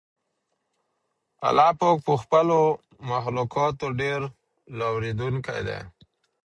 الله 1.47 1.69
پاک 1.79 1.97
پر 2.05 2.15
خپلو 2.23 2.59
مخلوقاتو 3.09 3.87
ډېر 4.01 4.19
لورېدونکی 4.77 5.61
دی. 5.67 5.79